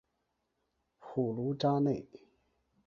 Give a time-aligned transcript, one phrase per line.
[0.99, 2.07] 普卢扎内。